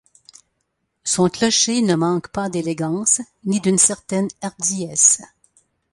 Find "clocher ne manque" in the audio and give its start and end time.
1.29-2.29